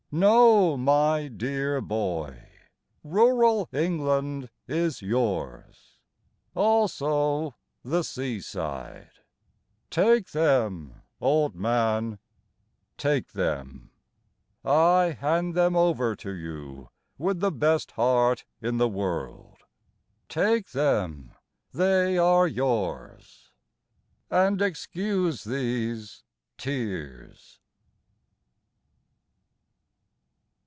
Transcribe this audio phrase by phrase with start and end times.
[0.13, 2.45] No, my dear boy,
[3.01, 5.99] Rural England is yours,
[6.53, 9.11] Also the sea side,
[9.89, 12.19] Take them, old man,
[12.97, 13.91] take them;
[14.65, 19.59] I hand them over to you with the best heart in the world.
[20.27, 21.31] Take them
[21.73, 23.49] they are yours
[24.29, 26.25] And excuse these
[26.57, 27.59] tears.